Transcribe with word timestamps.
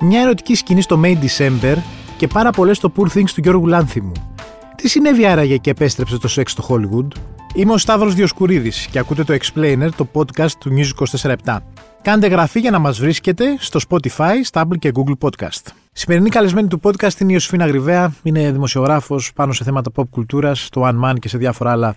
Μια 0.00 0.20
ερωτική 0.20 0.54
σκηνή 0.54 0.82
στο 0.82 1.00
May 1.04 1.16
December 1.16 1.76
και 2.16 2.26
πάρα 2.26 2.50
πολλές 2.50 2.76
στο 2.76 2.92
Poor 2.96 3.18
Things 3.18 3.30
του 3.34 3.40
Γιώργου 3.40 3.66
Λάνθιμου. 3.66 4.12
Τι 4.76 4.88
συνέβη 4.88 5.26
άραγε 5.26 5.56
και 5.56 5.70
επέστρεψε 5.70 6.18
το 6.18 6.28
σεξ 6.28 6.52
στο 6.52 6.66
Hollywood; 6.68 7.08
Είμαι 7.54 7.72
ο 7.72 7.78
Σταύρος 7.78 8.14
Διοσκουρίδης 8.14 8.86
και 8.90 8.98
ακούτε 8.98 9.24
το 9.24 9.34
Explainer, 9.34 9.88
το 9.96 10.08
podcast 10.12 10.50
του 10.58 10.70
News 10.76 11.06
24 11.22 11.34
Κάντε 12.04 12.26
γραφή 12.26 12.60
για 12.60 12.70
να 12.70 12.78
μας 12.78 12.98
βρίσκετε 12.98 13.56
στο 13.58 13.80
Spotify, 13.88 14.32
Stable 14.50 14.78
και 14.78 14.92
Google 14.94 15.28
Podcast. 15.28 15.62
Σημερινή 15.92 16.28
καλεσμένη 16.28 16.68
του 16.68 16.80
podcast 16.82 17.20
είναι 17.20 17.30
η 17.30 17.34
Ιωσήφινα 17.34 17.66
Γρυβαία. 17.66 18.14
Είναι 18.22 18.52
δημοσιογράφος 18.52 19.32
πάνω 19.32 19.52
σε 19.52 19.64
θέματα 19.64 19.90
pop 19.94 20.08
κουλτούρας, 20.10 20.64
στο 20.64 20.82
One 20.84 21.04
Man 21.04 21.14
και 21.18 21.28
σε 21.28 21.38
διάφορα 21.38 21.70
άλλα 21.70 21.94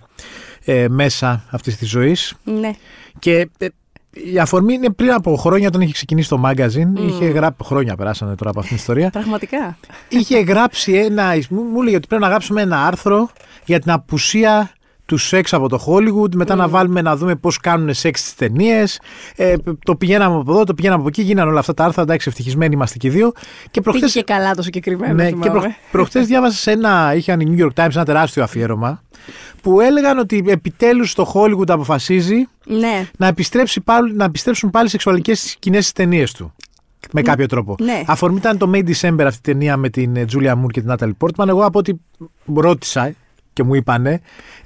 ε, 0.64 0.88
μέσα 0.88 1.44
αυτής 1.50 1.76
της 1.76 1.88
ζωής. 1.88 2.34
Ναι. 2.44 2.70
Και 3.18 3.48
ε, 3.58 3.66
η 4.10 4.38
αφορμή 4.38 4.74
είναι 4.74 4.90
πριν 4.90 5.12
από 5.12 5.36
χρόνια 5.36 5.68
όταν 5.68 5.80
είχε 5.80 5.92
ξεκινήσει 5.92 6.28
το 6.28 6.42
magazine. 6.44 6.98
Είχε 7.08 7.24
γράψει. 7.24 7.64
Χρόνια 7.64 7.96
περάσανε 7.96 8.34
τώρα 8.34 8.50
από 8.50 8.60
αυτήν 8.60 8.76
την 8.76 8.84
ιστορία. 8.84 9.10
Πραγματικά. 9.10 9.78
είχε 10.08 10.40
γράψει 10.40 10.92
ένα. 10.92 11.34
Μου, 11.50 11.62
μου 11.62 11.80
έλεγε 11.80 11.96
ότι 11.96 12.06
πρέπει 12.06 12.22
να 12.22 12.28
γράψουμε 12.28 12.62
ένα 12.62 12.86
άρθρο 12.86 13.30
για 13.64 13.80
την 13.80 13.90
απουσία 13.90 14.70
του 15.08 15.16
σεξ 15.16 15.52
από 15.52 15.68
το 15.68 15.84
Hollywood, 15.86 16.34
μετά 16.34 16.54
να 16.54 16.68
βάλουμε 16.68 17.02
να 17.02 17.16
δούμε 17.16 17.34
πώς 17.34 17.58
κάνουν 17.58 17.94
σεξ 17.94 18.20
στις 18.20 18.34
ταινίες. 18.34 19.00
Ε, 19.36 19.54
το 19.84 19.96
πηγαίναμε 19.96 20.36
από 20.40 20.52
εδώ, 20.52 20.64
το 20.64 20.74
πηγαίναμε 20.74 21.00
από 21.00 21.08
εκεί, 21.08 21.22
γίνανε 21.22 21.50
όλα 21.50 21.58
αυτά 21.58 21.74
τα 21.74 21.84
άρθρα. 21.84 22.02
Εντάξει, 22.02 22.28
ευτυχισμένοι 22.28 22.74
είμαστε 22.74 22.98
και 22.98 23.06
οι 23.06 23.10
δύο. 23.10 23.32
Και 23.70 23.80
προχθές... 23.80 24.12
Πήγε 24.12 24.24
και 24.24 24.32
καλά 24.32 24.54
το 24.54 24.62
συγκεκριμένο. 24.62 25.14
Ναι, 25.14 25.30
και 25.30 25.50
προ... 25.50 25.62
προχθές 25.90 26.26
διάβασα 26.26 26.56
σε 26.56 26.70
ένα. 26.70 27.14
Είχαν 27.14 27.40
οι 27.40 27.54
New 27.56 27.62
York 27.62 27.84
Times 27.84 27.94
ένα 27.94 28.04
τεράστιο 28.04 28.42
αφιέρωμα 28.42 29.02
που 29.62 29.80
έλεγαν 29.80 30.18
ότι 30.18 30.44
επιτέλους 30.46 31.14
το 31.14 31.32
Hollywood 31.34 31.70
αποφασίζει 31.70 32.48
ναι. 32.66 33.08
να, 33.18 33.26
επιστρέψει 33.26 33.80
πάλι, 33.80 34.14
να 34.14 34.24
επιστρέψουν 34.24 34.70
πάλι 34.70 34.88
σεξουαλικές 34.88 35.40
σκηνές 35.40 35.82
στις 35.82 35.92
ταινίες 35.92 36.32
του. 36.32 36.52
Με 37.12 37.22
κάποιο 37.22 37.46
τρόπο. 37.46 37.76
Ναι. 37.80 38.02
Αφορμή 38.06 38.36
ήταν 38.36 38.58
το 38.58 38.70
May 38.74 38.88
December 38.88 39.24
αυτή 39.26 39.50
η 39.50 39.52
ταινία 39.52 39.76
με 39.76 39.88
την 39.88 40.14
Julia 40.32 40.52
Moore 40.52 40.70
και 40.70 40.80
την 40.80 40.94
Natalie 40.98 41.12
Portman. 41.18 41.48
Εγώ 41.48 41.64
από 41.64 41.78
ό,τι 41.78 41.92
ρώτησα 42.54 43.14
και 43.58 43.64
μου 43.64 43.74
είπανε, 43.74 44.20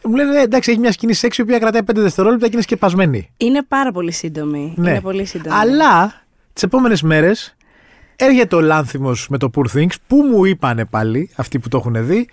μου 0.04 0.14
λένε 0.14 0.38
«Ε, 0.38 0.42
εντάξει, 0.42 0.70
έχει 0.70 0.80
μια 0.80 0.92
σκηνή 0.92 1.12
σεξ 1.12 1.38
η 1.38 1.42
οποία 1.42 1.58
κρατάει 1.58 1.80
5 1.90 1.94
δευτερόλεπτα 1.94 2.46
και 2.46 2.52
είναι 2.52 2.62
σκεπασμένη. 2.62 3.30
Είναι 3.36 3.62
πάρα 3.68 3.92
πολύ 3.92 4.12
σύντομη. 4.12 4.74
Ναι. 4.76 4.90
Είναι 4.90 5.00
πολύ 5.00 5.24
σύντομη. 5.24 5.56
Αλλά 5.56 6.22
τις 6.52 6.62
επόμενες 6.62 7.02
μέρες 7.02 7.56
έρχεται 8.16 8.56
ο 8.56 8.60
Λάνθιμος 8.60 9.28
με 9.28 9.38
το 9.38 9.50
Poor 9.54 9.78
Things 9.78 9.92
που 10.06 10.16
μου 10.16 10.44
είπανε 10.44 10.84
πάλι, 10.84 11.30
αυτοί 11.36 11.58
που 11.58 11.68
το 11.68 11.76
έχουν 11.76 12.06
δει, 12.06 12.28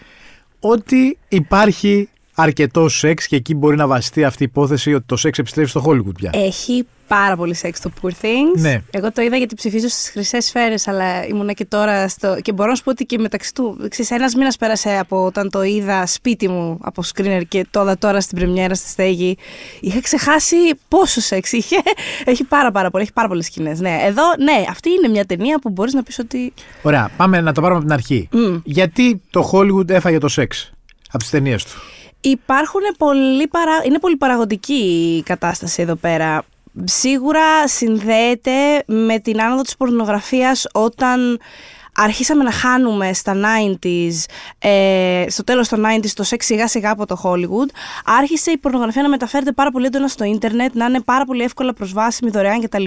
ότι 0.59 1.17
υπάρχει 1.27 2.09
αρκετό 2.33 2.89
σεξ 2.89 3.27
και 3.27 3.35
εκεί 3.35 3.55
μπορεί 3.55 3.75
να 3.75 3.87
βασιστεί 3.87 4.23
αυτή 4.23 4.43
η 4.43 4.47
υπόθεση 4.49 4.93
ότι 4.93 5.05
το 5.05 5.15
σεξ 5.15 5.39
επιστρέφει 5.39 5.69
στο 5.69 5.83
Hollywood 5.85 6.15
πια. 6.15 6.29
Έχει 6.33 6.87
πάρα 7.09 7.35
πολύ 7.35 7.53
σεξ 7.53 7.79
το 7.79 7.91
Poor 8.01 8.07
Things. 8.07 8.59
Ναι. 8.59 8.81
Εγώ 8.89 9.11
το 9.11 9.21
είδα 9.21 9.37
γιατί 9.37 9.55
ψηφίζω 9.55 9.87
στις 9.87 10.09
χρυσές 10.09 10.45
σφαίρες, 10.45 10.87
αλλά 10.87 11.25
ήμουνα 11.25 11.53
και 11.53 11.65
τώρα 11.65 12.07
στο. 12.07 12.37
Και 12.41 12.51
μπορώ 12.51 12.69
να 12.69 12.75
σου 12.75 12.83
πω 12.83 12.89
ότι 12.89 13.05
και 13.05 13.17
μεταξύ 13.17 13.53
του. 13.53 13.89
Ένας 14.09 14.35
μήνας 14.35 14.57
πέρασε 14.57 14.97
από 14.97 15.25
όταν 15.25 15.49
το 15.49 15.63
είδα 15.63 16.05
σπίτι 16.05 16.47
μου 16.47 16.77
από 16.81 17.03
screener 17.13 17.41
και 17.47 17.65
το 17.71 17.81
είδα 17.81 17.97
τώρα 17.97 18.21
στην 18.21 18.37
πρεμιέρα 18.37 18.75
στη 18.75 18.89
στέγη. 18.89 19.37
Είχα 19.79 20.01
ξεχάσει 20.01 20.55
πόσο 20.87 21.21
σεξ 21.21 21.51
είχε. 21.51 21.75
Έχει 22.25 22.43
πάρα, 22.43 22.71
πάρα 22.71 22.89
πολύ. 22.89 23.03
Έχει 23.03 23.13
πάρα 23.13 23.27
πολλές 23.27 23.45
σκηνές. 23.45 23.79
Ναι. 23.79 23.99
Εδώ, 24.01 24.23
ναι, 24.39 24.65
αυτή 24.69 24.89
είναι 24.89 25.07
μια 25.07 25.25
ταινία 25.25 25.59
που 25.59 25.69
μπορείς 25.69 25.93
να 25.93 26.03
πεις 26.03 26.19
ότι. 26.19 26.53
Ωραία, 26.81 27.09
πάμε 27.17 27.41
να 27.41 27.53
το 27.53 27.61
πάρουμε 27.61 27.79
από 27.79 27.87
την 27.87 27.95
αρχή. 27.97 28.29
Mm. 28.33 28.61
Γιατί 28.63 29.21
το 29.29 29.49
Hollywood 29.53 29.89
έφαγε 29.89 30.17
το 30.17 30.27
σεξ 30.27 30.71
από 31.07 31.17
τις 31.17 31.29
ταινίες 31.29 31.63
του; 31.63 31.71
Υπάρχουν 32.21 32.81
πολύ 32.97 33.47
παρα... 33.47 33.71
Είναι 33.85 33.99
πολύ 33.99 34.15
παραγωγική 34.15 34.73
η 35.17 35.23
κατάσταση 35.23 35.81
εδώ 35.81 35.95
πέρα. 35.95 36.43
Σίγουρα 36.83 37.67
συνδέεται 37.67 38.83
με 38.85 39.19
την 39.19 39.41
άνοδο 39.41 39.61
της 39.61 39.77
πορνογραφίας 39.77 40.67
όταν 40.73 41.39
αρχίσαμε 41.95 42.43
να 42.43 42.51
χάνουμε 42.51 43.13
στα 43.13 43.33
90s, 43.33 44.25
ε, 44.59 45.25
στο 45.27 45.43
τέλος 45.43 45.67
των 45.67 45.85
90s 45.85 46.09
το 46.13 46.23
σεξ 46.23 46.45
σιγά 46.45 46.67
σιγά 46.67 46.91
από 46.91 47.05
το 47.05 47.21
Hollywood, 47.23 47.69
άρχισε 48.05 48.51
η 48.51 48.57
πορνογραφία 48.57 49.01
να 49.01 49.09
μεταφέρεται 49.09 49.51
πάρα 49.51 49.71
πολύ 49.71 49.85
έντονα 49.85 50.07
στο 50.07 50.23
ίντερνετ, 50.23 50.75
να 50.75 50.85
είναι 50.85 51.01
πάρα 51.01 51.25
πολύ 51.25 51.43
εύκολα 51.43 51.73
προσβάσιμη, 51.73 52.29
δωρεάν 52.29 52.61
κτλ. 52.61 52.85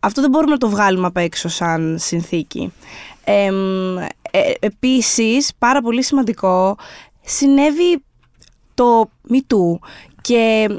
Αυτό 0.00 0.20
δεν 0.20 0.30
μπορούμε 0.30 0.52
να 0.52 0.58
το 0.58 0.68
βγάλουμε 0.68 1.06
απ' 1.06 1.16
έξω 1.16 1.48
σαν 1.48 1.96
συνθήκη. 1.98 2.72
Ε, 3.24 3.50
ε, 4.30 4.52
επίσης, 4.60 5.52
πάρα 5.58 5.82
πολύ 5.82 6.02
σημαντικό, 6.02 6.76
συνέβη 7.24 8.02
το 8.74 9.10
MeToo 9.32 9.78
και 10.20 10.66
ε, 10.68 10.76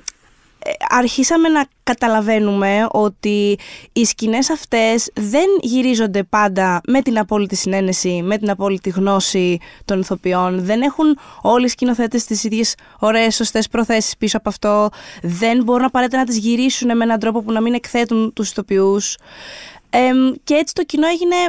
αρχίσαμε 0.90 1.50
να 1.50 1.66
καταλαβαίνουμε 1.84 2.88
ότι 2.92 3.58
οι 3.92 4.06
σκηνές 4.06 4.50
αυτές 4.50 5.10
δεν 5.14 5.46
γυρίζονται 5.62 6.24
πάντα 6.24 6.82
με 6.88 7.02
την 7.02 7.20
απόλυτη 7.20 7.56
συνένεση, 7.56 8.22
με 8.24 8.38
την 8.38 8.50
απόλυτη 8.50 8.90
γνώση 8.90 9.60
των 9.86 10.00
ηθοποιών. 10.00 10.66
Δεν 10.66 10.82
έχουν 10.82 11.18
όλοι 11.42 11.66
οι 11.66 11.70
σκηνοθέτες 11.70 12.26
τις 12.26 12.44
ίδιες 12.44 12.76
ωραίες 13.00 13.36
σωστές 13.36 13.68
προθέσεις 13.68 14.18
πίσω 14.18 14.38
από 14.38 14.50
αυτό. 14.50 14.90
Δεν 15.22 15.64
μπορούν 15.64 15.86
απαραίτητα 15.86 16.18
να 16.18 16.26
τις 16.26 16.38
γυρίσουν 16.38 16.98
με 16.98 17.04
έναν 17.04 17.20
τρόπο 17.20 17.42
που 17.42 17.52
να 17.52 17.62
μην 17.62 17.74
εκθέτουν 17.74 18.34
τους 18.34 18.50
ηθοποιούς. 18.50 19.18
Ε, 19.90 20.12
και 20.44 20.54
έτσι 20.54 20.74
το 20.74 20.84
κοινό 20.84 21.08
έγινε 21.08 21.36
ε, 21.36 21.48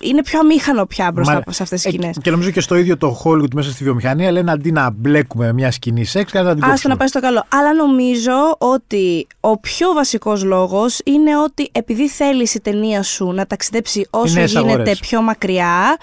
είναι 0.00 0.22
πιο 0.22 0.38
αμήχανο 0.38 0.86
πια 0.86 1.12
μπροστά 1.12 1.42
Μα, 1.46 1.52
σε 1.52 1.62
αυτές 1.62 1.82
τις 1.82 1.92
σκηνές. 1.92 2.18
και 2.22 2.30
νομίζω 2.30 2.50
και 2.50 2.60
στο 2.60 2.74
ίδιο 2.74 2.96
το 2.96 3.20
Hollywood 3.24 3.54
μέσα 3.54 3.70
στη 3.70 3.84
βιομηχανία 3.84 4.30
λένε 4.30 4.50
αντί 4.50 4.72
να 4.72 4.90
μπλέκουμε 4.90 5.52
μια 5.52 5.70
σκηνή 5.70 6.04
σεξ, 6.04 6.32
κάτι 6.32 6.46
να 6.46 6.54
την 6.54 6.64
Άστο 6.64 6.88
να 6.88 6.96
πάει 6.96 7.08
στο 7.08 7.20
καλό. 7.20 7.44
Αλλά 7.48 7.74
νομίζω 7.74 8.56
ότι 8.58 9.26
ο 9.40 9.58
πιο 9.58 9.92
βασικός 9.92 10.44
λόγος 10.44 11.00
είναι 11.04 11.38
ότι 11.38 11.68
επειδή 11.72 12.08
θέλεις 12.08 12.54
η 12.54 12.60
ταινία 12.60 13.02
σου 13.02 13.32
να 13.32 13.46
ταξιδέψει 13.46 14.06
όσο 14.10 14.40
γίνεται 14.40 14.58
αγορές. 14.58 14.98
πιο 14.98 15.22
μακριά 15.22 15.96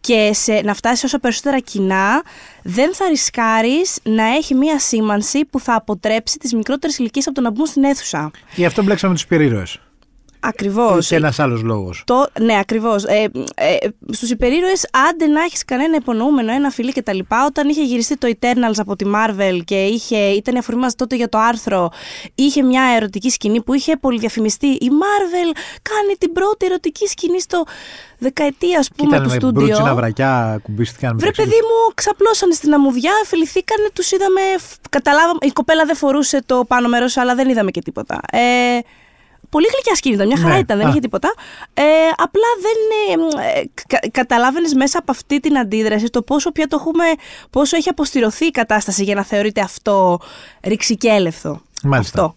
και 0.00 0.30
σε, 0.32 0.60
να 0.64 0.74
φτάσεις 0.74 1.04
όσο 1.04 1.18
περισσότερα 1.18 1.58
κοινά, 1.58 2.22
δεν 2.62 2.94
θα 2.94 3.08
ρισκάρεις 3.08 3.98
να 4.02 4.24
έχει 4.24 4.54
μία 4.54 4.78
σήμανση 4.78 5.44
που 5.44 5.60
θα 5.60 5.74
αποτρέψει 5.74 6.38
τις 6.38 6.54
μικρότερες 6.54 6.98
ηλικίες 6.98 7.26
από 7.26 7.34
το 7.34 7.40
να 7.40 7.50
μπουν 7.50 7.66
στην 7.66 7.84
αίθουσα. 7.84 8.30
Γι' 8.54 8.64
αυτό 8.64 8.82
μπλέξαμε 8.82 9.14
τους 9.14 9.22
υπερήρωε. 9.22 9.64
Ακριβώς. 10.40 11.06
Και 11.06 11.16
ένας 11.16 11.38
άλλος 11.38 11.62
λόγος. 11.62 12.04
Ναι, 12.40 12.58
ακριβώς. 12.58 13.04
Ε, 13.04 13.30
ε, 13.54 13.76
Στους 14.10 14.30
υπερήρωες, 14.30 14.88
άντε 15.10 15.26
να 15.26 15.40
έχεις 15.42 15.64
κανένα 15.64 15.96
υπονοούμενο, 15.96 16.52
ένα 16.52 16.70
φιλί 16.70 16.92
κτλ. 16.92 17.18
Όταν 17.46 17.68
είχε 17.68 17.82
γυριστεί 17.82 18.16
το 18.16 18.28
Eternals 18.40 18.76
από 18.76 18.96
τη 18.96 19.04
Marvel 19.14 19.58
και 19.64 19.84
είχε, 19.84 20.16
ήταν 20.16 20.54
η 20.54 20.58
αφορμή 20.58 20.80
μας 20.80 20.94
τότε 20.94 21.16
για 21.16 21.28
το 21.28 21.38
άρθρο, 21.38 21.90
είχε 22.34 22.62
μια 22.62 22.82
ερωτική 22.96 23.30
σκηνή 23.30 23.62
που 23.62 23.74
είχε 23.74 23.96
πολυδιαφημιστεί. 23.96 24.66
Η 24.66 24.88
Marvel 24.90 25.56
κάνει 25.82 26.14
την 26.18 26.32
πρώτη 26.32 26.66
ερωτική 26.66 27.06
σκηνή 27.06 27.40
στο 27.40 27.64
δεκαετία, 28.18 28.78
ας 28.78 28.88
πούμε, 28.96 29.20
του 29.20 29.30
στούντιο. 29.30 29.66
Ήταν 29.66 29.82
με 29.82 29.92
βρακιά, 29.94 30.60
κουμπίστηκαν. 30.62 31.18
Βρε, 31.18 31.30
παιδί 31.30 31.50
μου, 31.50 31.94
ξαπλώσανε 31.94 32.52
στην 32.52 32.74
αμμουδιά, 32.74 33.12
φιληθήκανε, 33.24 33.88
τους 33.92 34.12
είδαμε. 34.12 34.40
Καταλάβαμε. 34.90 35.38
Η 35.42 35.50
κοπέλα 35.50 35.84
δεν 35.84 35.96
φορούσε 35.96 36.42
το 36.46 36.64
πάνω 36.68 36.88
μέρος, 36.88 37.16
αλλά 37.16 37.34
δεν 37.34 37.48
είδαμε 37.48 37.70
και 37.70 37.80
τίποτα. 37.80 38.20
Ε, 38.32 38.78
Πολύ 39.50 39.66
γλυκιά 39.72 39.94
σκηνή 39.94 40.26
μια 40.26 40.36
χαρά 40.36 40.54
ναι. 40.54 40.58
ήταν, 40.58 40.78
δεν 40.78 40.88
είχε 40.88 40.98
τίποτα. 40.98 41.34
Ε, 41.74 41.82
απλά 42.16 42.48
δεν. 42.60 43.40
Ε, 43.54 43.62
κα, 43.86 43.98
καταλάβαινες 44.10 44.74
μέσα 44.74 44.98
από 44.98 45.10
αυτή 45.10 45.40
την 45.40 45.58
αντίδραση 45.58 46.06
το 46.06 46.22
πόσο 46.22 46.52
πια 46.52 46.66
το 46.66 46.76
έχουμε. 46.80 47.04
πόσο 47.50 47.76
έχει 47.76 47.88
αποστηρωθεί 47.88 48.44
η 48.44 48.50
κατάσταση 48.50 49.04
για 49.04 49.14
να 49.14 49.24
θεωρείται 49.24 49.60
αυτό 49.60 50.20
ρηξικέλευθο. 50.62 51.60
Μάλιστα. 51.82 52.22
Αυτό. 52.22 52.34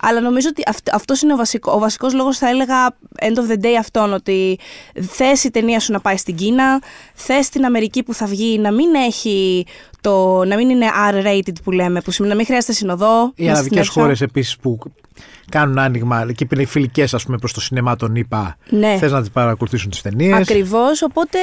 Αλλά 0.00 0.20
νομίζω 0.20 0.48
ότι 0.48 0.62
αυτός 0.92 1.22
είναι 1.22 1.32
ο, 1.32 1.36
βασικό, 1.36 1.72
ο 1.72 1.78
βασικός 1.78 2.14
λόγος 2.14 2.38
θα 2.38 2.48
έλεγα 2.48 2.96
end 3.20 3.34
of 3.34 3.50
the 3.52 3.64
day 3.64 3.74
αυτόν 3.78 4.12
ότι 4.12 4.58
θες 5.00 5.44
η 5.44 5.50
ταινία 5.50 5.80
σου 5.80 5.92
να 5.92 6.00
πάει 6.00 6.16
στην 6.16 6.36
Κίνα, 6.36 6.82
θες 7.14 7.48
την 7.48 7.64
Αμερική 7.64 8.02
που 8.02 8.14
θα 8.14 8.26
βγει 8.26 8.58
να 8.58 8.72
μην 8.72 8.94
έχει 8.94 9.66
το, 10.00 10.44
να 10.44 10.56
μην 10.56 10.68
είναι 10.68 10.86
R-rated 11.10 11.62
που 11.64 11.70
λέμε, 11.70 12.00
που 12.00 12.10
σημαίνει 12.10 12.32
να 12.32 12.38
μην 12.38 12.46
χρειάζεται 12.46 12.72
συνοδό. 12.72 13.32
Οι 13.34 13.48
αραβικές 13.48 13.88
χώρες 13.88 14.20
επίσης 14.20 14.56
που 14.56 14.78
κάνουν 15.50 15.78
άνοιγμα 15.78 16.32
και 16.32 16.46
είναι 16.54 16.64
φιλικές 16.64 17.26
προς 17.40 17.52
το 17.52 17.60
σινεμά 17.60 17.96
των 17.96 18.14
ΗΠΑ. 18.14 18.56
Ναι. 18.68 18.96
Θες 18.98 19.12
να 19.12 19.20
τις 19.20 19.30
παρακολουθήσουν 19.30 19.90
τις 19.90 20.02
ταινίες. 20.02 20.36
Ακριβώς. 20.36 21.02
Οπότε 21.02 21.38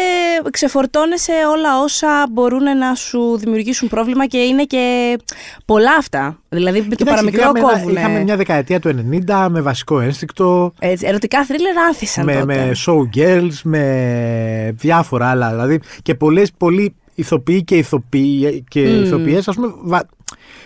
ξεφορτώνεσαι 0.51 1.31
όλα 1.51 1.81
όσα 1.83 2.27
μπορούν 2.31 2.77
να 2.77 2.95
σου 2.95 3.37
δημιουργήσουν 3.37 3.89
πρόβλημα 3.89 4.27
και 4.27 4.37
είναι 4.37 4.63
και 4.63 5.17
πολλά 5.65 5.95
αυτά. 5.97 6.39
Δηλαδή 6.49 6.95
το 6.95 7.05
παραμικρό 7.05 7.51
κόβουνε. 7.51 7.99
Είχαμε 7.99 8.23
μια 8.23 8.37
δεκαετία 8.37 8.79
του 8.79 9.05
90 9.27 9.47
με 9.49 9.61
βασικό 9.61 9.99
ένστικτο. 9.99 10.73
Έτσι, 10.79 11.07
ερωτικά 11.07 11.45
θρίλερ 11.45 11.77
άνθησαν 11.77 12.25
με, 12.25 12.33
τότε. 12.33 12.45
με 12.45 12.71
showgirls, 12.85 13.59
με 13.63 14.75
διάφορα 14.77 15.29
άλλα. 15.29 15.51
Δηλαδή 15.51 15.79
και 16.01 16.15
πολλές 16.15 16.51
πολύ 16.57 16.95
ηθοποιοί 17.15 17.63
και, 17.63 17.75
ηθοποιοί, 17.75 18.63
και 18.67 18.85
mm. 18.85 19.03
ηθοποιές, 19.03 19.47
ας 19.47 19.55
πούμε, 19.55 19.73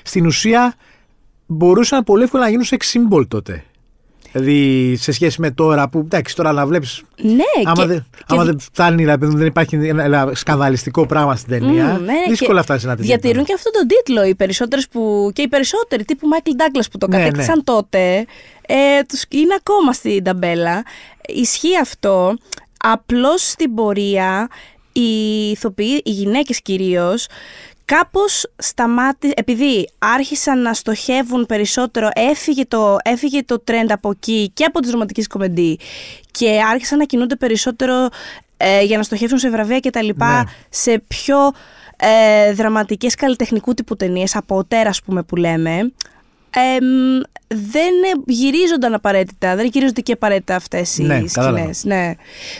στην 0.03 0.25
ουσία 0.25 0.75
μπορούσαν 1.47 2.03
πολύ 2.03 2.23
εύκολα 2.23 2.43
να 2.43 2.49
γίνουν 2.49 2.65
sex 2.65 2.77
symbol 2.77 3.27
τότε. 3.27 3.63
Δηλαδή 4.31 4.95
σε 4.95 5.11
σχέση 5.11 5.41
με 5.41 5.51
τώρα 5.51 5.89
που 5.89 5.99
εντάξει, 5.99 6.35
τώρα 6.35 6.51
να 6.51 6.65
βλέπεις. 6.65 7.03
Ναι, 7.21 7.33
Άμα, 7.65 7.81
και, 7.81 7.87
δεν, 7.87 8.05
άμα 8.27 8.43
δεν 8.43 8.59
φτάνει, 8.59 8.95
δηλαδή, 8.95 9.25
δεν 9.25 9.45
υπάρχει 9.45 9.75
ένα 9.75 10.03
ένα 10.03 10.31
σκανδαλιστικό 10.33 11.05
πράγμα 11.05 11.35
στην 11.35 11.49
ταινία, 11.49 11.85
Μμμ, 11.85 12.03
ναι, 12.03 12.13
δύσκολα 12.29 12.59
και 12.59 12.65
φτάσει 12.65 12.85
να 12.85 12.95
τη 12.95 13.01
Διατηρούν 13.01 13.43
και 13.43 13.53
αυτόν 13.53 13.71
τον 13.71 13.87
τίτλο 13.87 14.25
οι 14.25 14.35
περισσότερες 14.35 14.87
που, 14.87 15.31
και 15.33 15.41
οι 15.41 15.47
περισσότεροι 15.47 16.05
τύπου 16.05 16.27
Μάικλ 16.27 16.51
Ντάγκλας 16.55 16.87
που 16.87 16.97
το 16.97 17.07
Ναι, 17.07 17.17
κατέκτησαν 17.17 17.63
τότε. 17.63 18.25
Ε, 18.67 19.01
τους, 19.07 19.23
είναι 19.29 19.55
ακόμα 19.57 19.93
στην 19.93 20.23
ταμπέλα. 20.23 20.83
Ισχύει 21.27 21.77
αυτό. 21.81 22.37
Απλώς 22.79 23.49
στην 23.49 23.73
πορεία 23.73 24.47
οι 24.91 25.49
ηθοποιοί, 25.49 26.01
οι 26.05 26.11
γυναίκες 26.11 26.61
κυρίως, 26.61 27.27
κάπως 27.95 28.51
σταμάτη, 28.57 29.33
επειδή 29.35 29.89
άρχισαν 29.97 30.61
να 30.61 30.73
στοχεύουν 30.73 31.45
περισσότερο, 31.45 32.09
έφυγε 32.13 32.65
το, 32.65 32.97
έφυγε 33.03 33.43
το 33.43 33.63
trend 33.67 33.89
από 33.89 34.09
εκεί 34.09 34.51
και 34.53 34.63
από 34.63 34.79
τις 34.79 34.91
ρομαντικές 34.91 35.27
κομμεντί 35.27 35.79
και 36.31 36.61
άρχισαν 36.71 36.97
να 36.97 37.05
κινούνται 37.05 37.35
περισσότερο 37.35 38.07
ε, 38.57 38.83
για 38.83 38.97
να 38.97 39.03
στοχεύσουν 39.03 39.37
σε 39.37 39.49
βραβεία 39.49 39.79
και 39.79 39.89
τα 39.89 40.01
λοιπά, 40.01 40.37
Ναι. 40.37 40.43
σε 40.69 41.03
πιο 41.07 41.37
ε, 41.97 42.53
δραματικές 42.53 43.15
καλλιτεχνικού 43.15 43.73
τύπου 43.73 43.95
ταινίες, 43.95 44.35
από 44.35 44.63
τέρα 44.63 44.89
ας 44.89 45.01
πούμε 45.01 45.23
που 45.23 45.35
λέμε, 45.35 45.91
εμ, 46.61 47.21
δεν 47.47 47.93
γυρίζονταν 48.25 48.93
απαραίτητα, 48.93 49.55
δεν 49.55 49.65
γυρίζονται 49.65 50.01
και 50.01 50.11
απαραίτητα 50.11 50.55
αυτές 50.55 50.97
οι 50.97 51.03
Ναι, 51.03 51.13
σκηνές. 51.13 51.31
κατάλαβα. 51.33 51.71
Ναι. 51.83 52.13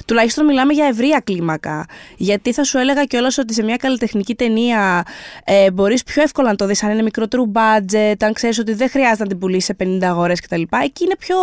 Τουλάχιστον 0.06 0.46
μιλάμε 0.46 0.74
για 0.74 0.86
ευρεία 0.86 1.22
κλίμακα. 1.24 1.86
Γιατί 2.18 2.54
θα 2.54 2.64
σου 2.64 2.78
έλεγα 2.78 3.04
κιόλας 3.04 3.38
ότι 3.38 3.54
σε 3.54 3.64
μια 3.64 3.76
καλλιτεχνική 3.76 4.36
ταινία 4.36 5.06
ε, 5.44 5.72
μπορείς 5.72 6.04
πιο 6.04 6.22
εύκολα 6.22 6.50
να 6.50 6.56
το 6.56 6.66
δεις 6.66 6.84
αν 6.84 6.92
είναι 6.92 7.02
μικρότερο 7.02 7.52
budget, 7.54 8.16
αν 8.20 8.34
ξέρεις 8.34 8.60
ότι 8.60 8.74
δεν 8.74 8.90
χρειάζεται 8.90 9.24
να 9.24 9.30
την 9.30 9.40
πουλήσεις 9.40 9.66
σε 9.66 9.76
50 9.84 10.00
αγορές 10.04 10.42
κτλ. 10.42 10.62
Εκεί 10.84 11.04
είναι 11.04 11.16
πιο 11.20 11.36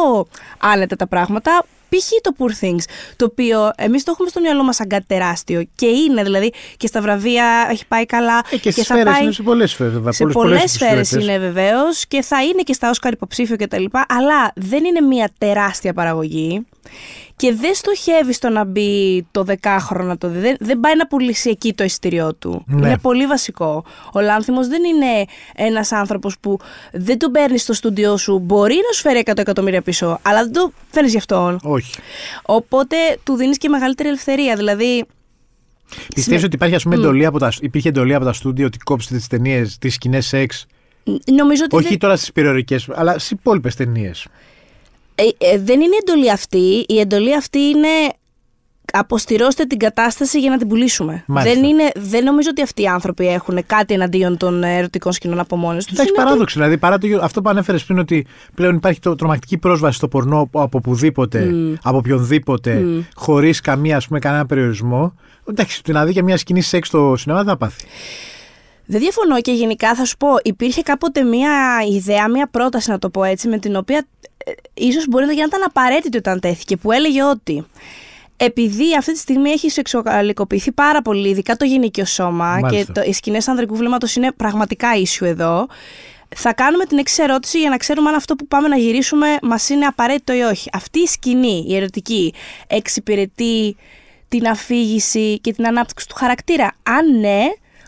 άνετα 0.58 0.96
τα 0.96 1.06
πράγματα. 1.06 1.64
Π.χ. 1.96 2.08
το 2.20 2.30
Poor 2.38 2.64
Things, 2.64 2.84
το 3.16 3.24
οποίο 3.24 3.70
εμείς 3.76 4.04
το 4.04 4.10
έχουμε 4.14 4.28
στο 4.28 4.40
μυαλό 4.40 4.62
μας 4.62 4.76
σαν 4.76 4.88
κάτι 4.88 5.04
τεράστιο. 5.06 5.64
Και 5.74 5.86
είναι, 5.86 6.22
δηλαδή, 6.22 6.52
και 6.76 6.86
στα 6.86 7.00
βραβεία 7.00 7.66
έχει 7.70 7.86
πάει 7.86 8.06
καλά. 8.06 8.42
Ε, 8.50 8.56
και 8.56 8.70
στις 8.70 8.86
θα 8.86 8.94
σφαίρες 8.94 9.12
πάει- 9.12 9.22
είναι 9.22 9.32
σε 9.32 9.42
πολλές 9.42 9.70
σφαίρες. 9.70 10.16
σε 10.16 10.24
πολλές 10.26 10.70
σφαίρες 10.72 11.10
είναι 11.10 11.38
βεβαίως 11.38 12.06
και 12.06 12.22
θα 12.22 12.42
είναι 12.42 12.62
και 12.62 12.72
στα 12.72 12.90
Όσκαρ 12.90 13.12
υποψήφιο 13.12 13.56
κτλ. 13.56 13.84
Αλλά 14.08 14.52
δεν 14.54 14.84
είναι 14.84 15.00
μια 15.00 15.30
τεράστια 15.38 15.92
παραγωγή 15.92 16.66
και 17.36 17.54
δεν 17.54 17.74
στοχεύει 17.74 18.32
στο 18.32 18.48
να 18.48 18.64
μπει 18.64 19.26
το 19.30 19.44
δεκάχρονο 19.44 20.16
το 20.18 20.28
δει. 20.28 20.38
Δεν, 20.38 20.56
δεν 20.60 20.80
πάει 20.80 20.96
να 20.96 21.06
πουλήσει 21.06 21.50
εκεί 21.50 21.74
το 21.74 21.84
εισιτήριό 21.84 22.34
του. 22.34 22.64
Ναι. 22.66 22.86
Είναι 22.86 22.98
πολύ 22.98 23.26
βασικό. 23.26 23.84
Ο 24.12 24.20
Λάνθιμος 24.20 24.68
δεν 24.68 24.84
είναι 24.84 25.24
ένας 25.54 25.92
άνθρωπος 25.92 26.38
που 26.40 26.58
δεν 26.92 27.18
τον 27.18 27.30
παίρνεις 27.30 27.62
στο 27.62 27.72
στούντιό 27.72 28.16
σου. 28.16 28.38
Μπορεί 28.38 28.74
να 28.74 28.92
σου 28.94 29.00
φέρει 29.00 29.22
100 29.26 29.38
εκατομμύρια 29.38 29.82
πίσω, 29.82 30.18
αλλά 30.22 30.42
δεν 30.42 30.52
το 30.52 30.72
φέρνεις 30.90 31.12
γι' 31.12 31.18
αυτόν. 31.18 31.58
Όχι. 31.62 31.92
Οπότε 32.42 32.96
του 33.22 33.34
δίνεις 33.36 33.58
και 33.58 33.68
μεγαλύτερη 33.68 34.08
ελευθερία. 34.08 34.56
Δηλαδή, 34.56 35.04
Πιστεύεις 36.14 36.44
ότι 36.44 36.54
υπάρχει, 36.54 36.74
ας 36.74 36.82
πούμε, 36.82 36.94
εντολή 36.94 37.24
από 37.26 37.38
τα, 37.38 37.52
υπήρχε 37.60 37.88
εντολή 37.88 38.14
από 38.14 38.24
τα 38.24 38.32
στούντιο 38.32 38.66
ότι 38.66 38.78
κόψετε 38.78 39.16
τις 39.16 39.26
ταινίες, 39.26 39.78
τις 39.78 39.94
σκηνές 39.94 40.26
σεξ; 40.26 40.66
νομίζω 41.36 41.62
ότι. 41.64 41.76
Όχι 41.76 41.88
δεν- 41.88 41.98
τώρα 41.98 42.16
στις 42.16 42.32
περιορικέ, 42.32 42.78
αλλά 42.94 43.12
στις 43.12 43.30
υπόλοιπες 43.30 43.74
ταινίες. 43.74 44.26
Ε, 45.14 45.22
ε, 45.38 45.58
δεν 45.58 45.80
είναι 45.80 45.96
εντολή 46.06 46.30
αυτή. 46.30 46.84
Η 46.88 46.98
εντολή 46.98 47.36
αυτή 47.36 47.58
είναι 47.58 47.88
αποστηρώστε 48.92 49.64
την 49.64 49.78
κατάσταση 49.78 50.40
για 50.40 50.50
να 50.50 50.58
την 50.58 50.68
πουλήσουμε. 50.68 51.24
Μάλιστα. 51.26 51.54
Δεν, 51.54 51.68
είναι, 51.68 51.90
δεν 51.94 52.24
νομίζω 52.24 52.48
ότι 52.50 52.62
αυτοί 52.62 52.82
οι 52.82 52.86
άνθρωποι 52.86 53.28
έχουν 53.28 53.66
κάτι 53.66 53.94
εναντίον 53.94 54.36
των 54.36 54.62
ερωτικών 54.62 55.12
σκηνών 55.12 55.38
από 55.38 55.56
μόνοι 55.56 55.78
τους. 55.78 55.92
Εντάξει, 55.92 56.12
παράδοξο. 56.12 56.58
Δηλαδή, 56.58 56.78
παρά 56.78 56.98
το, 56.98 57.06
αυτό 57.22 57.42
που 57.42 57.48
ανέφερες 57.48 57.84
πριν, 57.84 57.98
ότι 57.98 58.26
πλέον 58.54 58.76
υπάρχει 58.76 59.00
το, 59.00 59.14
τρομακτική 59.14 59.58
πρόσβαση 59.58 59.96
στο 59.96 60.08
πορνό 60.08 60.40
από 60.40 60.78
οπουδήποτε, 60.78 61.50
από 61.82 61.96
οποιονδήποτε, 61.96 62.82
mm. 62.84 63.04
χωρίς 63.14 63.60
καμία, 63.60 63.96
ας 63.96 64.06
πούμε, 64.06 64.18
κανένα 64.18 64.46
περιορισμό. 64.46 65.14
Εντάξει, 65.48 65.82
το 65.82 65.92
να 65.92 66.04
δει 66.04 66.12
και 66.12 66.22
μια 66.22 66.36
σκηνή 66.36 66.60
σεξ 66.60 66.88
στο 66.88 67.14
σινεμά 67.16 67.42
δεν 67.42 67.48
θα 67.48 67.56
πάθει. 67.56 67.84
Δεν 68.86 69.00
διαφωνώ 69.00 69.40
και 69.40 69.52
γενικά 69.52 69.94
θα 69.94 70.04
σου 70.04 70.16
πω, 70.16 70.28
υπήρχε 70.42 70.82
κάποτε 70.82 71.22
μία 71.22 71.52
ιδέα, 71.90 72.28
μία 72.28 72.46
πρόταση 72.46 72.90
να 72.90 72.98
το 72.98 73.10
πω 73.10 73.24
έτσι, 73.24 73.48
με 73.48 73.58
την 73.58 73.76
οποία 73.76 74.06
ε, 74.44 74.52
ίσως 74.74 75.06
μπορεί 75.08 75.26
να 75.26 75.32
ήταν 75.32 75.62
απαραίτητη 75.64 76.16
όταν 76.16 76.40
τέθηκε, 76.40 76.76
που 76.76 76.92
έλεγε 76.92 77.22
ότι 77.22 77.66
επειδή 78.36 78.96
αυτή 78.96 79.12
τη 79.12 79.18
στιγμή 79.18 79.50
έχει 79.50 79.70
σεξουαλικοποιηθεί 79.70 80.72
πάρα 80.72 81.02
πολύ, 81.02 81.28
ειδικά 81.28 81.56
το 81.56 81.64
γυναικείο 81.64 82.04
σώμα 82.04 82.58
Μάλιστα. 82.60 82.92
και 82.92 82.92
το, 82.92 83.02
οι 83.08 83.12
σκηνές 83.12 83.48
ανδρικού 83.48 83.76
βλέμματο 83.76 84.06
είναι 84.16 84.32
πραγματικά 84.32 84.94
ίσιο 84.94 85.26
εδώ, 85.26 85.66
θα 86.36 86.52
κάνουμε 86.52 86.84
την 86.84 86.98
εξή 86.98 87.22
ερώτηση 87.22 87.58
για 87.58 87.70
να 87.70 87.76
ξέρουμε 87.76 88.08
αν 88.08 88.14
αυτό 88.14 88.34
που 88.34 88.46
πάμε 88.46 88.68
να 88.68 88.76
γυρίσουμε 88.76 89.26
μας 89.42 89.68
είναι 89.68 89.84
απαραίτητο 89.84 90.32
ή 90.32 90.40
όχι. 90.40 90.68
Αυτή 90.72 90.98
η 90.98 91.06
σκηνή, 91.06 91.64
η 91.68 91.76
ερωτική, 91.76 92.34
εξυπηρετεί 92.66 93.76
την 94.28 94.46
αφήγηση 94.46 95.38
και 95.40 95.52
την 95.52 95.66
ανάπτυξη 95.66 96.08
του 96.08 96.14
χαρακτήρα. 96.14 96.72
Αν 96.82 97.18
ναι, 97.20 97.44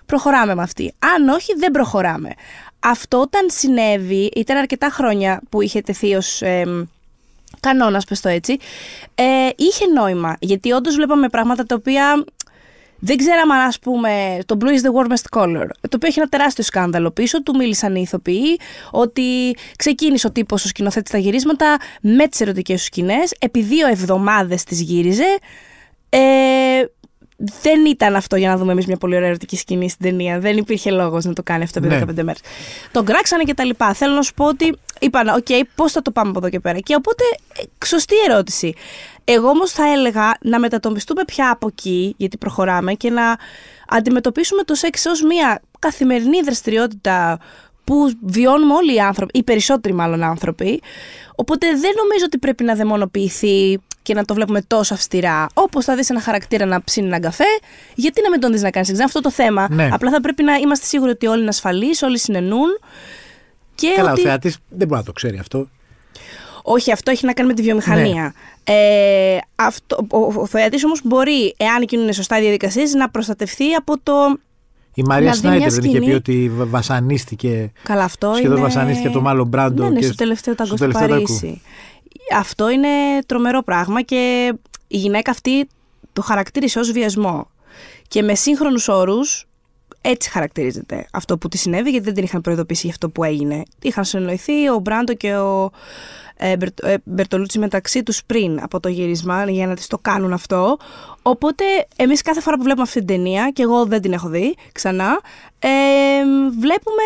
προχωράμε 0.06 0.54
με 0.54 0.62
αυτή. 0.62 0.94
Αν 0.98 1.28
όχι, 1.28 1.52
δεν 1.58 1.70
προχωράμε. 1.70 2.30
Αυτό 2.80 3.20
όταν 3.20 3.46
συνέβη, 3.50 4.30
ήταν 4.36 4.56
αρκετά 4.56 4.88
χρόνια 4.88 5.40
που 5.48 5.62
είχε 5.62 5.80
τεθεί 5.80 6.14
ως 6.14 6.42
εμ, 6.42 6.84
κανόνας, 7.60 8.04
πες 8.04 8.20
το 8.20 8.28
έτσι, 8.28 8.56
ε, 9.14 9.48
είχε 9.56 9.86
νόημα. 9.86 10.36
Γιατί 10.40 10.72
όντως 10.72 10.94
βλέπαμε 10.94 11.28
πράγματα 11.28 11.64
τα 11.64 11.74
οποία 11.74 12.24
δεν 12.98 13.16
ξέραμε 13.16 13.54
αν, 13.54 13.60
ας 13.60 13.78
πούμε, 13.78 14.38
το 14.46 14.56
Blue 14.60 14.68
is 14.68 14.80
the 14.80 15.02
warmest 15.02 15.38
color, 15.40 15.66
το 15.80 15.96
οποίο 15.96 16.08
έχει 16.08 16.18
ένα 16.18 16.28
τεράστιο 16.28 16.64
σκάνδαλο 16.64 17.10
πίσω 17.10 17.42
του, 17.42 17.56
μίλησαν 17.56 17.94
οι 17.94 18.00
ηθοποιοί, 18.04 18.60
ότι 18.90 19.56
ξεκίνησε 19.76 20.26
ο 20.26 20.32
τύπος 20.32 20.64
ο 20.64 20.68
σκηνοθέτης 20.68 21.10
τα 21.10 21.18
γυρίσματα 21.18 21.76
με 22.00 22.28
τις 22.28 22.40
ερωτικές 22.40 22.80
σου 22.80 22.86
σκηνές, 22.86 23.34
επί 23.38 23.62
δύο 23.62 23.88
εβδομάδες 23.88 24.64
τις 24.64 24.80
γύριζε, 24.80 25.38
ε, 26.08 26.18
δεν 27.36 27.84
ήταν 27.84 28.16
αυτό 28.16 28.36
για 28.36 28.48
να 28.48 28.56
δούμε 28.56 28.72
εμείς 28.72 28.86
μια 28.86 28.96
πολύ 28.96 29.16
ωραία 29.16 29.28
ερωτική 29.28 29.56
σκηνή 29.56 29.90
στην 29.90 30.06
ταινία. 30.06 30.38
Δεν 30.38 30.56
υπήρχε 30.56 30.90
λόγος 30.90 31.24
να 31.24 31.32
το 31.32 31.42
κάνει 31.42 31.62
αυτό 31.62 31.78
επί 31.78 31.88
Ναι. 31.88 32.00
15 32.00 32.22
μέρες. 32.22 32.40
Τον 32.92 33.04
κράξανε 33.04 33.42
και 33.42 33.54
τα 33.54 33.64
λοιπά. 33.64 33.94
Θέλω 33.94 34.14
να 34.14 34.22
σου 34.22 34.34
πω 34.34 34.44
ότι 34.44 34.76
είπαν, 35.00 35.28
οκ, 35.28 35.46
πώς 35.74 35.92
θα 35.92 36.02
το 36.02 36.10
πάμε 36.10 36.28
από 36.28 36.38
εδώ 36.38 36.48
και 36.48 36.60
πέρα. 36.60 36.78
Και 36.78 36.94
οπότε, 36.94 37.24
ε, 37.80 37.86
σωστή 37.86 38.14
ερώτηση. 38.28 38.74
Εγώ 39.24 39.48
όμως 39.48 39.70
θα 39.70 39.92
έλεγα 39.92 40.36
να 40.40 40.58
μετατοπιστούμε 40.58 41.24
πια 41.24 41.50
από 41.50 41.66
εκεί, 41.66 42.14
γιατί 42.16 42.36
προχωράμε, 42.36 42.92
και 42.92 43.10
να 43.10 43.36
αντιμετωπίσουμε 43.88 44.62
το 44.62 44.74
σεξ 44.74 45.06
ως 45.06 45.22
μια 45.22 45.62
καθημερινή 45.78 46.40
δραστηριότητα 46.40 47.38
που 47.86 48.12
βιώνουμε 48.20 48.74
όλοι 48.74 48.94
οι 48.94 49.00
άνθρωποι, 49.00 49.38
οι 49.38 49.42
περισσότεροι 49.42 49.94
μάλλον 49.94 50.22
άνθρωποι. 50.22 50.82
Οπότε 51.34 51.66
δεν 51.66 51.92
νομίζω 52.02 52.24
ότι 52.24 52.38
πρέπει 52.38 52.64
να 52.64 52.74
δαιμονοποιηθεί 52.74 53.78
και 54.02 54.14
να 54.14 54.24
το 54.24 54.34
βλέπουμε 54.34 54.62
τόσο 54.62 54.94
αυστηρά. 54.94 55.46
Όπως 55.54 55.84
θα 55.84 55.94
δεις 55.94 56.10
ένα 56.10 56.20
χαρακτήρα 56.20 56.66
να 56.66 56.84
ψήνει 56.84 57.06
έναν 57.06 57.20
καφέ, 57.20 57.44
γιατί 57.94 58.22
να 58.22 58.30
μην 58.30 58.40
τον 58.40 58.52
δεις 58.52 58.62
να 58.62 58.70
κάνει 58.70 58.86
σεξ. 58.86 58.98
Είναι 58.98 59.06
αυτό 59.06 59.20
το 59.20 59.30
θέμα. 59.30 59.66
Ναι. 59.70 59.88
Απλά 59.92 60.10
θα 60.10 60.20
πρέπει 60.20 60.42
να 60.42 60.54
είμαστε 60.54 60.86
σίγουροι 60.86 61.10
ότι 61.10 61.26
όλοι 61.26 61.40
είναι 61.40 61.48
ασφαλείς, 61.48 62.02
όλοι 62.02 62.18
συνενούν. 62.18 62.78
Και 63.74 63.92
Καλά, 63.96 64.10
ότι... 64.10 64.20
ο 64.20 64.24
θεατής 64.24 64.58
δεν 64.68 64.86
μπορεί 64.86 65.00
να 65.00 65.06
το 65.06 65.12
ξέρει 65.12 65.38
αυτό. 65.38 65.68
Όχι, 66.62 66.92
αυτό 66.92 67.10
έχει 67.10 67.26
να 67.26 67.32
κάνει 67.32 67.48
με 67.48 67.54
τη 67.54 67.62
βιομηχανία. 67.62 68.34
Ε, 68.64 69.38
αυτό, 69.54 70.06
ο, 70.10 70.40
ο 70.40 70.46
θεατής 70.46 70.84
όμως 70.84 71.00
μπορεί, 71.04 71.54
εάν 71.56 71.82
γίνουν 71.88 72.12
σωστά 72.12 72.38
οι 72.38 72.40
διαδικασίες, 72.40 72.94
να 72.94 73.10
προστατευτεί 73.10 73.74
από 73.74 73.98
το... 74.02 74.38
Η 74.98 75.02
Μαρία 75.02 75.28
Να 75.30 75.34
δει 75.36 75.40
μια 75.40 75.54
Σνάιτερ 75.56 75.72
δεν 75.72 75.84
είχε 75.84 75.96
σκηνή. 75.96 76.06
πει 76.10 76.16
ότι 76.16 76.50
βα- 76.54 76.66
βασανίστηκε. 76.66 77.72
Καλά, 77.82 78.04
αυτό 78.04 78.32
Σχεδόν 78.36 78.56
είναι... 78.56 78.66
βασανίστηκε 78.66 79.06
από 79.08 79.16
το 79.16 79.22
Μάλλον 79.22 79.46
Μπράντο 79.46 79.82
Ναι, 79.82 79.88
ναι, 79.90 79.98
και 79.98 80.04
στο 80.06 80.14
τελευταίο 80.14 80.54
στο 80.54 80.62
ταγκό 80.64 80.76
στο 80.76 80.86
τελευταίο 80.86 81.08
ταγκό. 81.08 81.24
Παρίσι. 81.38 81.60
Αυτό 82.36 82.70
είναι 82.70 82.88
τρομερό 83.26 83.62
πράγμα 83.62 84.02
και 84.02 84.52
η 84.88 84.96
γυναίκα 84.96 85.30
αυτή 85.30 85.68
το 86.12 86.22
χαρακτήρισε 86.22 86.78
ως 86.78 86.90
βιασμό. 86.92 87.50
Και 88.08 88.22
με 88.22 88.34
σύγχρονους 88.34 88.88
όρους 88.88 89.46
έτσι 90.08 90.30
χαρακτηρίζεται 90.30 91.06
αυτό 91.12 91.38
που 91.38 91.48
τη 91.48 91.58
συνέβη, 91.58 91.90
γιατί 91.90 92.04
δεν 92.04 92.14
την 92.14 92.24
είχαν 92.24 92.40
προειδοποιήσει 92.40 92.80
για 92.82 92.90
αυτό 92.90 93.10
που 93.10 93.24
έγινε. 93.24 93.62
Είχαν 93.82 94.04
συνοηθεί 94.04 94.68
ο 94.68 94.78
Μπράντο 94.78 95.14
και 95.14 95.36
ο 95.36 95.70
ε, 96.36 96.56
Μπερτ- 96.56 96.84
ε, 96.84 96.96
Μπερτολούτσι 97.04 97.58
μεταξύ 97.58 98.02
τους 98.02 98.24
πριν 98.24 98.62
από 98.62 98.80
το 98.80 98.88
γύρισμα 98.88 99.50
για 99.50 99.66
να 99.66 99.74
τις 99.74 99.86
το 99.86 99.98
κάνουν 99.98 100.32
αυτό. 100.32 100.76
Οπότε 101.22 101.64
εμείς 101.96 102.22
κάθε 102.22 102.40
φορά 102.40 102.56
που 102.56 102.62
βλέπουμε 102.62 102.82
αυτή 102.82 102.98
την 102.98 103.06
ταινία, 103.06 103.50
και 103.50 103.62
εγώ 103.62 103.86
δεν 103.86 104.00
την 104.00 104.12
έχω 104.12 104.28
δει 104.28 104.56
ξανά, 104.72 105.20
ε, 105.58 105.68
βλέπουμε 106.58 107.02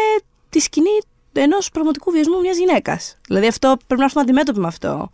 τη 0.48 0.60
σκηνή 0.60 0.98
ενός 1.32 1.70
πραγματικού 1.70 2.10
βιασμού 2.10 2.40
μιας 2.40 2.56
γυναίκας. 2.56 3.16
Δηλαδή 3.28 3.46
αυτό 3.46 3.76
πρέπει 3.86 4.00
να 4.00 4.04
έρθουμε 4.04 4.22
αντιμέτωποι 4.22 4.60
με 4.60 4.66
αυτό. 4.66 5.10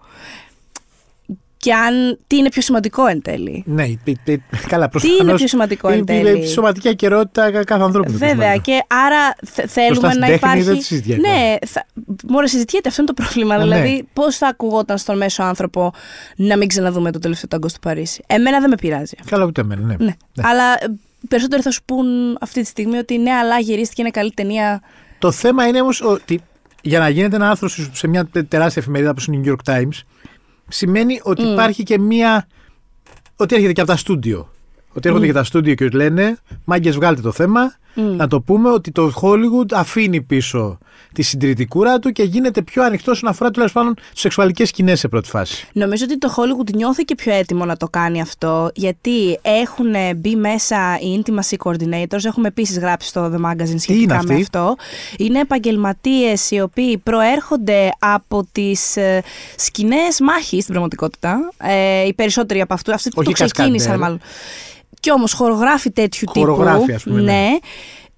Και 1.67 1.75
αν. 1.75 2.19
τι 2.27 2.37
είναι 2.37 2.49
πιο 2.49 2.63
σημαντικό 2.63 3.07
εν 3.07 3.23
τέλει; 3.23 3.63
Ναι, 3.67 3.87
πι- 4.05 4.19
πι- 4.25 4.41
καλά, 4.69 4.89
Τι 4.89 4.99
είναι 5.09 5.17
προφανώς 5.17 5.39
πιο 5.39 5.49
σημαντικό 5.49 5.89
εν 5.89 5.97
η- 5.99 6.01
η- 6.01 6.05
τέλει; 6.05 6.39
Η 6.39 6.47
σωματική 6.47 6.89
ακαιρεότητα 6.89 7.51
κα- 7.51 7.65
κάθε 7.65 7.83
ανθρώπου. 7.83 8.09
είναι 8.11 8.19
πιο 8.19 8.27
Βέβαια, 8.29 8.47
σημαντικό. 8.53 8.63
και 8.79 8.95
άρα 8.95 9.35
θε- 9.45 9.69
θέλουμε 9.69 9.91
Μπροστά 9.99 10.09
στην 10.11 10.21
να 10.21 10.27
τέχνη 10.27 10.37
υπάρχει. 10.51 10.63
δεν 10.63 10.77
τη 10.79 10.85
συζητιέται. 10.85 11.21
ναι, 11.29 11.55
θα... 11.67 11.87
μόλις 12.29 12.51
συζητιέται, 12.51 12.89
αυτό 12.89 13.03
είναι 13.03 13.13
το 13.15 13.23
πρόβλημα. 13.23 13.55
Ε, 13.55 13.59
ναι. 13.59 13.65
δηλαδή, 13.65 14.09
πώς 14.13 14.37
θα 14.37 14.47
ακουγόταν 14.47 14.99
στον 14.99 15.17
μέσο 15.17 15.43
άνθρωπο 15.43 15.93
να 16.37 16.57
μην 16.57 16.69
ξαναδούμε 16.69 17.13
το 17.13 17.19
τελευταίο 17.19 17.49
ταγκό 17.49 17.69
στο 17.69 17.79
Παρίσι; 17.83 18.23
Εμένα 18.27 18.61
δεν 18.61 18.69
με 18.71 18.77
πειράζει. 18.77 19.15
Καλά, 19.27 19.45
ούτε 19.45 19.61
εμένα, 19.61 19.83
ναι. 19.87 19.95
Ναι. 19.99 20.15
Αλλά 20.43 20.73
ε, 20.73 20.87
περισσότεροι 21.29 21.63
θα 21.63 21.71
σου 21.71 21.81
πούν 21.85 22.07
αυτή 22.41 22.61
τη 22.61 22.67
στιγμή 22.67 22.97
ότι 22.99 23.19
ναι, 23.19 23.31
αλλά 23.33 23.59
γυρίστηκε, 23.59 24.01
είναι 24.03 24.11
καλή 24.11 24.33
ταινία. 24.33 24.83
Το 25.19 25.31
θέμα 25.31 25.67
είναι 25.67 25.81
όμως 25.81 26.03
ότι 26.03 26.41
για 26.83 26.99
να 26.99 27.09
γίνεται 27.09 27.37
ένα 27.37 27.51
άρθρο 27.51 27.69
σε 27.93 28.07
μια 28.07 28.29
τεράστια 28.49 28.83
εφημερίδα 28.83 29.11
όπως 29.11 29.27
είναι 29.27 29.37
η 29.37 29.41
New 29.45 29.51
York 29.53 29.75
Times, 29.75 30.01
σημαίνει 30.69 31.21
ότι 31.23 31.43
υπάρχει 31.43 31.83
και 31.83 31.99
μία. 31.99 32.47
ότι 33.37 33.55
έρχεται 33.55 33.73
και 33.73 33.81
από 33.81 33.91
τα 33.91 33.97
στούντιο. 33.97 34.51
Ότι 34.93 35.09
έρχονται 35.09 35.27
και 35.27 35.33
τα 35.33 35.45
στούντιο 35.45 35.75
και 35.75 35.89
λένε, 35.89 36.39
μάγκες 36.65 36.95
βγάλτε 36.95 37.21
το 37.21 37.33
θέμα, 37.33 37.75
να 37.97 38.27
το 38.27 38.41
πούμε 38.41 38.71
ότι 38.71 38.91
το 38.91 39.13
Hollywood 39.23 39.73
αφήνει 39.73 40.23
πίσω 40.23 40.79
τη 41.13 41.23
συντηρητικούρα 41.23 41.99
του 41.99 42.13
και 42.13 42.23
γίνεται 42.23 42.63
πιο 42.63 42.85
ανοιχτό 42.85 43.11
όσον 43.11 43.29
αφορά 43.29 43.51
τουλάχιστον 43.51 43.83
πάνω 43.83 43.95
στι 44.09 44.21
σεξουαλικές 44.21 44.69
σκηνές 44.69 44.99
σε 44.99 45.09
πρώτη 45.09 45.29
φάση. 45.29 45.67
Νομίζω 45.73 46.05
ότι 46.05 46.19
το 46.19 46.35
Hollywood 46.37 46.75
νιώθει 46.75 47.05
και 47.05 47.15
πιο 47.15 47.33
έτοιμο 47.33 47.65
να 47.65 47.77
το 47.77 47.89
κάνει 47.89 48.21
αυτό, 48.21 48.71
γιατί 48.75 49.39
έχουν 49.43 49.95
μπει 50.17 50.37
μέσα 50.37 50.99
οι 51.01 51.23
intimacy 51.23 51.57
coordinators. 51.65 52.25
Έχουμε 52.25 52.49
επίσης 52.49 52.79
γράψει 52.79 53.09
στο 53.09 53.33
The 53.35 53.51
Magazine 53.51 53.79
σχετικά 53.79 54.23
με 54.25 54.35
αυτό. 54.35 54.77
Είναι 55.17 55.41
επαγγελματίες 55.41 56.51
οι 56.51 56.61
οποίοι 56.61 56.99
προέρχονται 56.99 57.91
από 57.99 58.47
τις 58.53 58.97
ε, 58.97 59.23
σκηνές 59.57 60.21
μάχης 60.21 60.61
στην 60.63 60.67
πραγματικότητα. 60.67 61.53
Ε, 61.57 62.07
οι 62.07 62.15
περισσότεροι 62.15 62.61
από 62.61 62.75
αυτού, 62.75 62.93
αυτοί 62.93 63.11
που 63.11 63.23
το 63.23 63.31
ξεκίνησαν 63.31 63.99
μάλλον. 63.99 64.21
Και 65.01 65.11
όμως 65.11 65.33
χορογράφοι 65.33 65.91
τέτοιου 65.91 66.29
χορογράφοι, 66.35 66.81
τύπου. 66.81 66.95
Ας 66.95 67.03
πούμε, 67.03 67.21
ναι. 67.21 67.33
ναι 67.33 67.59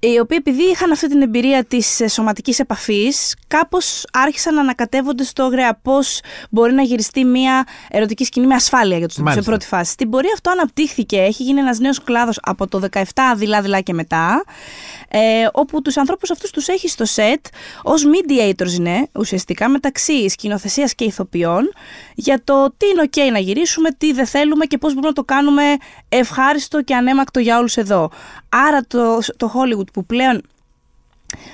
οι 0.00 0.18
οποίοι 0.18 0.38
επειδή 0.40 0.62
είχαν 0.62 0.90
αυτή 0.92 1.08
την 1.08 1.22
εμπειρία 1.22 1.64
της 1.64 2.00
ε, 2.00 2.08
σωματικής 2.08 2.58
επαφής, 2.58 3.36
κάπως 3.46 4.04
άρχισαν 4.12 4.54
να 4.54 4.60
ανακατεύονται 4.60 5.24
στο 5.24 5.44
ωραία 5.44 5.78
πώς 5.82 6.20
μπορεί 6.50 6.72
να 6.72 6.82
γυριστεί 6.82 7.24
μια 7.24 7.66
ερωτική 7.88 8.24
σκηνή 8.24 8.46
με 8.46 8.54
ασφάλεια 8.54 8.98
για 8.98 9.08
τους 9.08 9.32
σε 9.32 9.42
πρώτη 9.42 9.66
φάση. 9.66 9.92
Στην 9.92 10.10
πορεία 10.10 10.30
αυτό 10.34 10.50
αναπτύχθηκε, 10.50 11.16
έχει 11.20 11.42
γίνει 11.42 11.60
ένας 11.60 11.78
νέος 11.78 12.04
κλάδος 12.04 12.38
από 12.42 12.66
το 12.66 12.80
17 12.92 13.02
δειλά-δειλά 13.36 13.80
και 13.80 13.92
μετά, 13.92 14.44
ε, 15.08 15.46
όπου 15.52 15.82
τους 15.82 15.96
ανθρώπους 15.96 16.30
αυτούς 16.30 16.50
τους 16.50 16.68
έχει 16.68 16.88
στο 16.88 17.04
σετ 17.04 17.46
ως 17.82 18.04
mediators 18.04 18.72
είναι 18.72 19.08
ουσιαστικά 19.14 19.68
μεταξύ 19.68 20.28
σκηνοθεσίας 20.28 20.94
και 20.94 21.04
ηθοποιών 21.04 21.72
για 22.14 22.40
το 22.44 22.74
τι 22.76 22.86
είναι 22.86 23.08
ok 23.10 23.32
να 23.32 23.38
γυρίσουμε, 23.38 23.90
τι 23.90 24.12
δεν 24.12 24.26
θέλουμε 24.26 24.64
και 24.64 24.78
πώς 24.78 24.90
μπορούμε 24.90 25.08
να 25.08 25.14
το 25.14 25.24
κάνουμε 25.24 25.62
ευχάριστο 26.08 26.82
και 26.82 26.94
ανέμακτο 26.94 27.40
για 27.40 27.58
όλους 27.58 27.76
εδώ. 27.76 28.10
Άρα 28.48 28.80
το, 28.86 29.18
το 29.36 29.52
Hollywood 29.54 29.87
που 29.92 30.04
πλέον 30.04 30.42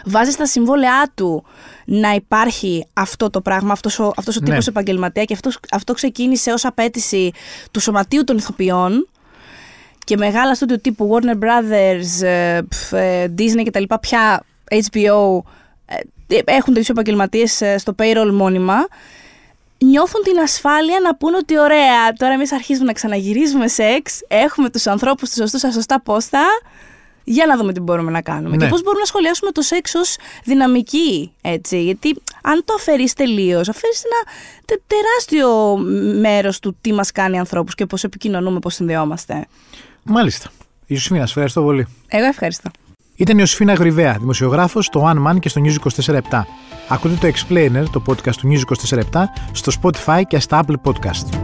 βάζεις 0.05 0.35
στα 0.35 0.47
συμβόλαιά 0.47 1.13
του 1.15 1.45
να 1.85 2.15
υπάρχει 2.15 2.87
αυτό 2.93 3.31
το 3.31 3.41
πράγμα, 3.41 3.73
αυτός 3.73 3.99
ο, 3.99 4.13
αυτός 4.17 4.37
ο 4.37 4.41
ναι. 4.41 4.49
τύπος 4.49 4.67
επαγγελματίας 4.67 5.27
και 5.27 5.35
αυτός, 5.35 5.59
αυτό 5.71 5.93
ξεκίνησε 5.93 6.53
ως 6.53 6.65
απέτηση 6.65 7.31
του 7.71 7.81
σωματείου 7.81 8.25
των 8.25 8.37
ηθοποιών 8.37 9.09
και 10.05 10.17
μεγάλα 10.17 10.55
στούντιο 10.55 10.81
τύπου 10.81 11.11
Warner 11.13 11.39
Brothers, 11.39 12.23
ε, 12.27 12.61
ε, 12.91 13.33
Disney 13.39 13.63
και 13.63 13.71
τα 13.71 13.81
λοιπά 13.81 13.99
πια 13.99 14.45
HBO 14.69 15.43
ε, 15.87 16.39
έχουν 16.45 16.67
τέτοιους 16.67 16.89
επαγγελματίες 16.89 17.63
στο 17.77 17.95
payroll 17.99 18.31
μόνιμα 18.33 18.87
νιώθουν 19.79 20.23
την 20.23 20.39
ασφάλεια 20.39 21.01
να 21.01 21.17
πούνε 21.17 21.37
ότι 21.37 21.59
ωραία, 21.59 22.13
τώρα 22.17 22.33
εμείς 22.33 22.53
αρχίζουμε 22.53 22.87
να 22.87 22.93
ξαναγυρίζουμε 22.93 23.69
σεξ, 23.69 24.21
έχουμε 24.29 24.71
τους 24.71 24.87
ανθρώπους 24.87 25.29
τους 25.29 25.39
σωστούς 25.39 25.61
στα 25.61 25.71
σωστά 25.71 26.01
πόστα, 26.01 26.43
για 27.25 27.47
να 27.47 27.57
δούμε 27.57 27.73
τι 27.73 27.81
μπορούμε 27.81 28.11
να 28.11 28.21
κάνουμε. 28.23 28.57
Ναι. 28.57 28.65
Και 28.65 28.71
πώς 28.71 28.83
μπορούμε 28.83 29.01
να 29.01 29.07
σχολιάσουμε 29.07 29.51
το 29.51 29.63
σεξ 29.63 29.95
ως 29.95 30.17
δυναμική, 30.45 31.33
έτσι. 31.41 31.83
Γιατί 31.83 32.17
αν 32.43 32.63
το 32.65 32.75
αφαιρείς 32.75 33.13
τελείως, 33.13 33.69
αφαιρείς 33.69 34.03
ένα 34.05 34.33
τε, 34.65 34.75
τεράστιο 34.87 35.77
μέρος 36.21 36.59
του 36.59 36.77
τι 36.81 36.93
μας 36.93 37.13
κάνει 37.13 37.39
ανθρώπους 37.39 37.75
και 37.75 37.87
πώς 37.87 38.05
επικοινωνούμε, 38.05 38.59
πώς 38.59 38.75
συνδεόμαστε. 38.75 39.47
Μάλιστα. 40.03 40.51
Ιωσήφινα, 40.87 41.19
σα 41.19 41.25
ευχαριστώ 41.25 41.63
πολύ. 41.63 41.87
Εγώ 42.09 42.25
ευχαριστώ. 42.25 42.71
Ήταν 43.17 43.35
η 43.35 43.39
Ιωσήφινα 43.41 43.73
Γρυβαία, 43.73 44.17
δημοσιογράφος 44.19 44.85
στο 44.85 45.13
One 45.13 45.31
Man 45.31 45.39
και 45.41 45.49
στο 45.49 45.61
News 45.65 45.77
24 46.05 46.43
Ακούτε 46.89 47.15
το 47.15 47.29
Explainer, 47.29 47.85
το 47.93 48.03
podcast 48.07 48.35
του 48.35 48.49
News 48.53 48.61
24 49.13 49.25
στο 49.53 49.73
Spotify 49.83 50.23
και 50.29 50.39
στα 50.39 50.65
Apple 50.65 50.75
Podcast. 50.85 51.44